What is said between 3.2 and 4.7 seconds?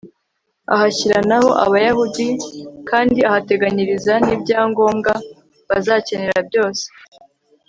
ahateganyiriza n'ibya